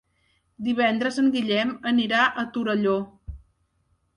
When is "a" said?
2.25-2.47